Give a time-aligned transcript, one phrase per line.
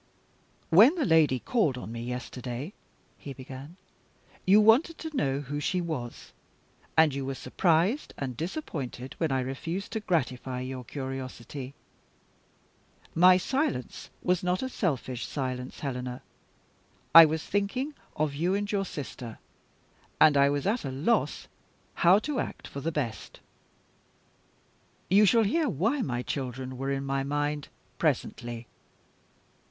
[0.71, 2.73] "When that lady called on me yesterday,"
[3.19, 3.75] he began,
[4.47, 6.33] "you wanted to know who she was,
[6.97, 11.75] and you were surprised and disappointed when I refused to gratify your curiosity.
[13.13, 16.23] My silence was not a selfish silence, Helena.
[17.13, 19.37] I was thinking of you and your sister;
[20.19, 21.47] and I was at a loss
[21.93, 23.39] how to act for the best.
[25.11, 27.67] You shall hear why my children were in my mind,
[27.99, 28.65] presently.